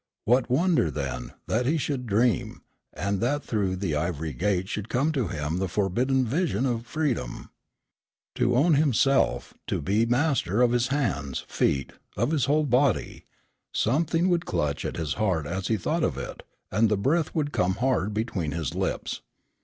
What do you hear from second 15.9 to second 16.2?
of